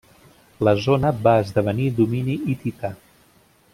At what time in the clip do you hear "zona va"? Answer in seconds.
0.85-1.35